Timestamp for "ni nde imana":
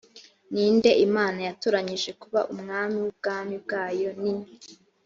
0.53-1.39